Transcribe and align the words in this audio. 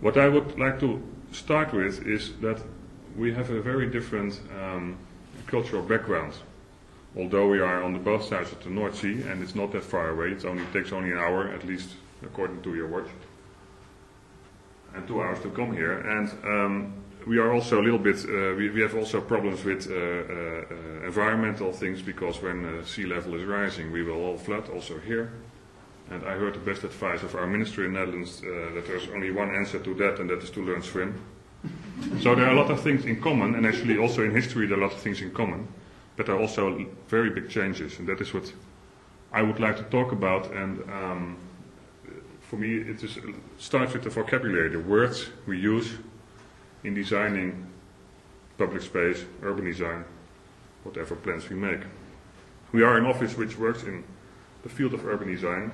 What 0.00 0.18
I 0.18 0.28
would 0.28 0.58
like 0.58 0.78
to 0.80 1.02
start 1.32 1.72
with 1.72 2.06
is 2.06 2.32
that 2.40 2.60
we 3.16 3.32
have 3.32 3.50
a 3.50 3.60
very 3.60 3.86
different 3.86 4.40
um, 4.60 4.96
cultural 5.46 5.82
background. 5.82 6.34
Although 7.16 7.48
we 7.48 7.60
are 7.60 7.82
on 7.82 7.94
the 7.94 7.98
both 7.98 8.24
sides 8.24 8.52
of 8.52 8.62
the 8.62 8.68
North 8.70 8.98
Sea 8.98 9.22
and 9.22 9.42
it's 9.42 9.54
not 9.54 9.72
that 9.72 9.84
far 9.84 10.10
away, 10.10 10.32
it 10.32 10.44
only 10.44 10.64
takes 10.72 10.92
only 10.92 11.12
an 11.12 11.18
hour 11.18 11.48
at 11.48 11.64
least 11.64 11.88
according 12.22 12.62
to 12.62 12.74
your 12.74 12.88
watch, 12.88 13.08
and 14.94 15.06
two 15.06 15.22
hours 15.22 15.40
to 15.40 15.50
come 15.50 15.72
here. 15.72 15.98
And 15.98 16.28
um, 16.44 16.92
we 17.26 17.38
are 17.38 17.52
also 17.52 17.80
a 17.80 17.84
little 17.84 17.98
bit, 17.98 18.16
uh, 18.24 18.54
we, 18.54 18.70
we, 18.70 18.80
have 18.82 18.94
also 18.94 19.20
problems 19.20 19.64
with 19.64 19.90
uh, 19.90 19.94
uh, 19.94 21.06
environmental 21.06 21.72
things 21.72 22.02
because 22.02 22.40
when 22.40 22.64
uh, 22.64 22.84
sea 22.84 23.04
level 23.04 23.34
is 23.34 23.44
rising, 23.44 23.92
we 23.92 24.02
will 24.02 24.22
all 24.22 24.38
flood, 24.38 24.68
also 24.70 24.98
here. 24.98 25.32
And 26.10 26.24
I 26.24 26.32
heard 26.32 26.54
the 26.54 26.60
best 26.60 26.84
advice 26.84 27.22
of 27.22 27.34
our 27.34 27.46
ministry 27.46 27.86
in 27.86 27.92
the 27.92 28.00
Netherlands 28.00 28.40
uh, 28.42 28.74
that 28.74 28.86
there's 28.86 29.08
only 29.08 29.30
one 29.30 29.54
answer 29.54 29.78
to 29.78 29.94
that, 29.94 30.20
and 30.20 30.30
that 30.30 30.42
is 30.42 30.50
to 30.50 30.64
learn 30.64 30.82
swim. 30.82 31.20
so 32.20 32.34
there 32.34 32.46
are 32.46 32.52
a 32.52 32.60
lot 32.60 32.70
of 32.70 32.80
things 32.80 33.04
in 33.04 33.20
common, 33.20 33.54
and 33.54 33.66
actually 33.66 33.98
also 33.98 34.22
in 34.22 34.30
history 34.30 34.66
there 34.66 34.76
are 34.78 34.82
a 34.82 34.86
lot 34.86 34.94
of 34.94 35.00
things 35.00 35.20
in 35.20 35.32
common, 35.32 35.66
but 36.16 36.26
there 36.26 36.36
are 36.36 36.40
also 36.40 36.86
very 37.08 37.30
big 37.30 37.48
changes, 37.48 37.98
and 37.98 38.08
that 38.08 38.20
is 38.20 38.32
what 38.32 38.52
I 39.32 39.42
would 39.42 39.58
like 39.58 39.76
to 39.78 39.82
talk 39.84 40.12
about. 40.12 40.52
And 40.52 40.80
um, 40.90 41.36
for 42.40 42.56
me, 42.56 42.76
it 42.76 43.02
is, 43.02 43.18
starts 43.58 43.92
with 43.92 44.04
the 44.04 44.10
vocabulary, 44.10 44.68
the 44.68 44.78
words 44.78 45.26
we 45.46 45.58
use 45.58 45.94
in 46.84 46.94
designing 46.94 47.66
public 48.56 48.82
space, 48.82 49.24
urban 49.42 49.64
design, 49.64 50.04
whatever 50.84 51.16
plans 51.16 51.48
we 51.48 51.56
make. 51.56 51.80
We 52.72 52.82
are 52.82 52.96
an 52.96 53.06
office 53.06 53.36
which 53.36 53.58
works 53.58 53.82
in 53.82 54.04
the 54.62 54.68
field 54.68 54.94
of 54.94 55.06
urban 55.06 55.28
design. 55.28 55.72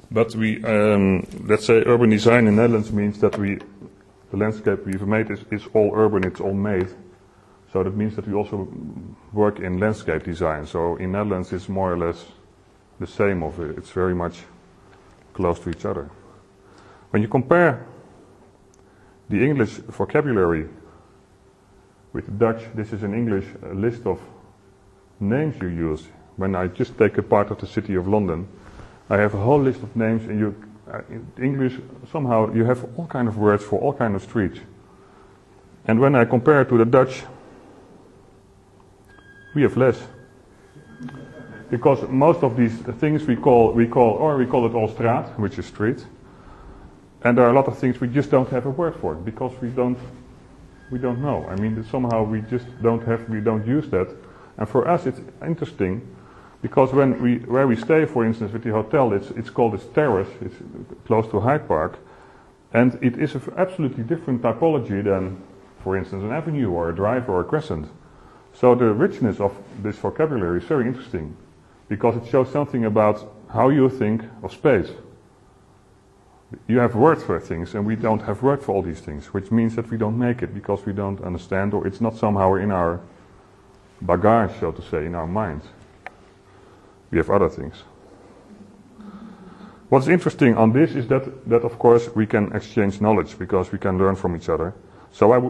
but 0.10 0.34
we, 0.36 0.64
um, 0.64 1.28
let's 1.46 1.66
say 1.66 1.84
urban 1.86 2.10
design 2.10 2.48
in 2.48 2.56
the 2.56 2.62
Netherlands 2.62 2.92
means 2.92 3.20
that 3.20 3.38
we, 3.38 3.60
the 4.32 4.38
landscape 4.38 4.86
we've 4.86 5.02
made 5.02 5.30
is, 5.32 5.40
is 5.52 5.68
all 5.74 5.92
urban, 5.94 6.24
it's 6.24 6.40
all 6.40 6.54
made. 6.54 6.88
So 7.74 7.84
that 7.84 7.96
means 7.96 8.16
that 8.16 8.28
we 8.28 8.34
also 8.34 8.68
work 9.34 9.60
in 9.60 9.80
landscape 9.80 10.24
design. 10.24 10.66
So 10.66 10.96
in 10.96 11.12
Netherlands 11.12 11.52
it's 11.52 11.70
more 11.70 11.94
or 11.94 11.98
less 11.98 12.26
the 13.00 13.08
same 13.08 13.44
of 13.44 13.60
it. 13.60 13.78
It's 13.78 13.92
very 13.92 14.16
much 14.16 14.40
close 15.34 15.60
to 15.60 15.70
each 15.70 15.86
other. 15.86 16.10
When 17.10 17.22
you 17.22 17.28
compare 17.28 17.86
the 19.30 19.44
English 19.44 19.72
vocabulary 19.72 20.68
with 22.14 22.26
the 22.26 22.32
Dutch, 22.32 22.64
this 22.76 22.94
is 22.94 23.04
in 23.04 23.14
English 23.14 23.46
a 23.64 23.74
list 23.74 24.06
of 24.06 24.20
names 25.20 25.56
you 25.62 25.68
use. 25.68 26.08
When 26.36 26.56
I 26.56 26.68
just 26.68 26.98
take 26.98 27.18
a 27.18 27.24
part 27.24 27.52
of 27.52 27.60
the 27.60 27.68
city 27.68 27.96
of 27.96 28.08
London, 28.08 28.48
I 29.10 29.18
have 29.18 29.34
a 29.34 29.38
whole 29.38 29.62
list 29.62 29.84
of 29.84 29.96
names, 29.96 30.24
and 30.24 30.40
you, 30.40 30.56
uh, 30.92 31.02
in 31.10 31.28
English 31.42 31.78
somehow 32.12 32.54
you 32.54 32.66
have 32.66 32.84
all 32.98 33.08
kind 33.08 33.28
of 33.28 33.38
words 33.38 33.64
for 33.64 33.80
all 33.80 33.94
kind 33.94 34.16
of 34.16 34.24
streets. 34.24 34.60
And 35.86 36.00
when 36.00 36.16
I 36.16 36.26
compare 36.26 36.64
to 36.66 36.78
the 36.78 36.86
Dutch, 36.86 37.24
we 39.54 39.64
have 39.64 39.76
less 39.78 40.02
because 41.70 42.08
most 42.10 42.44
of 42.44 42.58
these 42.58 42.78
things 43.00 43.26
we 43.26 43.36
call 43.36 43.72
we 43.72 43.88
call 43.88 44.12
or 44.12 44.38
we 44.38 44.46
call 44.46 44.66
it 44.66 44.74
all 44.74 44.90
straat, 44.90 45.40
which 45.40 45.58
is 45.58 45.66
street, 45.66 46.06
and 47.24 47.38
there 47.38 47.46
are 47.46 47.52
a 47.52 47.54
lot 47.54 47.68
of 47.68 47.78
things 47.78 48.00
we 48.00 48.08
just 48.08 48.30
don't 48.30 48.50
have 48.50 48.66
a 48.66 48.70
word 48.70 48.96
for 48.96 49.16
because 49.16 49.54
we 49.62 49.70
don't 49.70 49.98
we 50.92 51.00
don't 51.00 51.22
know. 51.22 51.48
I 51.48 51.56
mean, 51.56 51.84
somehow 51.90 52.24
we 52.24 52.42
just 52.42 52.66
don't 52.82 53.04
have 53.08 53.28
we 53.30 53.40
don't 53.40 53.66
use 53.66 53.90
that, 53.90 54.14
and 54.58 54.68
for 54.68 54.88
us 54.88 55.06
it's 55.06 55.22
interesting 55.46 56.16
because 56.62 56.94
when 56.94 57.22
we 57.22 57.38
where 57.40 57.66
we 57.66 57.76
stay, 57.76 58.06
for 58.06 58.26
instance, 58.26 58.52
with 58.52 58.64
the 58.64 58.72
hotel, 58.72 59.14
it's 59.14 59.32
it's 59.32 59.50
called 59.50 59.74
a 59.74 59.78
terrace. 59.78 60.30
It's 60.42 60.56
close 61.08 61.28
to 61.32 61.40
Hyde 61.40 61.68
Park, 61.68 61.98
and 62.74 63.00
it 63.02 63.18
is 63.18 63.36
an 63.36 63.42
absolutely 63.58 64.04
different 64.04 64.42
typology 64.42 65.04
than, 65.04 65.42
for 65.84 65.98
instance, 65.98 66.24
an 66.24 66.32
avenue 66.32 66.70
or 66.70 66.90
a 66.90 66.96
drive 66.96 67.30
or 67.30 67.40
a 67.40 67.44
crescent. 67.44 67.88
So 68.54 68.76
the 68.76 68.94
richness 68.94 69.40
of 69.40 69.58
this 69.82 69.98
vocabulary 69.98 70.60
is 70.60 70.66
very 70.66 70.86
interesting 70.86 71.38
because 71.88 72.16
it 72.18 72.30
shows 72.30 72.52
something 72.52 72.86
about 72.86 73.34
how 73.50 73.70
you 73.70 73.90
think 73.90 74.24
of 74.44 74.52
space. 74.52 74.90
You 76.68 76.80
have 76.80 76.96
words 76.96 77.24
for 77.24 77.40
things, 77.40 77.76
and 77.76 77.86
we 77.86 77.96
don't 77.96 78.22
have 78.24 78.44
word 78.44 78.62
for 78.62 78.74
all 78.74 78.82
these 78.82 79.00
things, 79.00 79.34
which 79.34 79.52
means 79.52 79.76
that 79.76 79.90
we 79.90 79.98
don't 79.98 80.18
make 80.18 80.42
it 80.42 80.54
because 80.54 80.86
we 80.86 80.94
don't 80.94 81.22
understand, 81.22 81.74
or 81.74 81.88
it's 81.88 82.02
not 82.02 82.18
somehow 82.18 82.56
in 82.56 82.72
our 82.72 83.00
bagage, 84.02 84.60
so 84.60 84.72
to 84.72 84.82
say, 84.82 85.06
in 85.06 85.16
our 85.16 85.28
mind. 85.28 85.62
We 87.10 87.18
have 87.18 87.30
other 87.30 87.50
things. 87.50 87.84
What's 89.90 90.08
interesting 90.08 90.56
on 90.56 90.72
this 90.72 90.96
is 90.96 91.08
that, 91.08 91.50
that 91.50 91.64
of 91.64 91.78
course, 91.78 92.10
we 92.16 92.26
can 92.26 92.56
exchange 92.56 93.02
knowledge 93.02 93.38
because 93.38 93.72
we 93.72 93.78
can 93.78 93.98
learn 93.98 94.16
from 94.16 94.36
each 94.36 94.48
other. 94.48 94.74
So 95.12 95.34
I 95.34 95.38
would 95.38 95.40